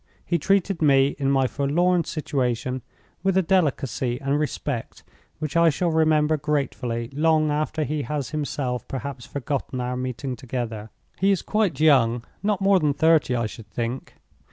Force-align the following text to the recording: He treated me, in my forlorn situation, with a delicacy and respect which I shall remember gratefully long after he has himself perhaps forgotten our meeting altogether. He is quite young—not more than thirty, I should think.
He 0.25 0.39
treated 0.39 0.81
me, 0.81 1.09
in 1.19 1.29
my 1.29 1.45
forlorn 1.45 2.05
situation, 2.05 2.81
with 3.21 3.37
a 3.37 3.43
delicacy 3.43 4.19
and 4.19 4.39
respect 4.39 5.03
which 5.37 5.55
I 5.55 5.69
shall 5.69 5.91
remember 5.91 6.37
gratefully 6.37 7.11
long 7.13 7.51
after 7.51 7.83
he 7.83 8.01
has 8.01 8.31
himself 8.31 8.87
perhaps 8.87 9.27
forgotten 9.27 9.79
our 9.79 9.95
meeting 9.95 10.31
altogether. 10.31 10.89
He 11.19 11.29
is 11.29 11.43
quite 11.43 11.79
young—not 11.79 12.61
more 12.61 12.79
than 12.79 12.95
thirty, 12.95 13.35
I 13.35 13.45
should 13.45 13.69
think. 13.69 14.15